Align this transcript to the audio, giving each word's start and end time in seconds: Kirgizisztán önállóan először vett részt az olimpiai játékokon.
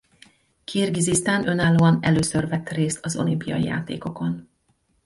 Kirgizisztán 0.63 1.47
önállóan 1.47 1.97
először 2.01 2.47
vett 2.47 2.69
részt 2.69 3.05
az 3.05 3.15
olimpiai 3.15 3.63
játékokon. 3.63 4.49